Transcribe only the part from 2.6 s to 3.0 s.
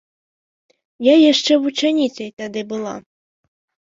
была.